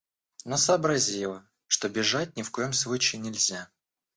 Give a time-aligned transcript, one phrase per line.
[0.45, 3.69] Но сообразила, что бежать ни в коем случае нельзя.